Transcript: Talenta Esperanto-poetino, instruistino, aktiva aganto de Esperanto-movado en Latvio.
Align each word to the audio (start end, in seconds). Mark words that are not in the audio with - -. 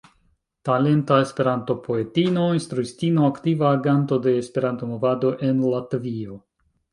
Talenta 0.67 1.17
Esperanto-poetino, 1.25 2.45
instruistino, 2.59 3.27
aktiva 3.33 3.67
aganto 3.73 4.19
de 4.25 4.35
Esperanto-movado 4.45 5.35
en 5.51 5.61
Latvio. 5.77 6.41